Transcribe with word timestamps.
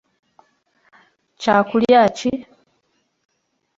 Kya 1.41 1.55
kulya 1.69 2.01
ki? 2.17 2.31